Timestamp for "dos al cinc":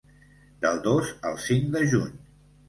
0.87-1.69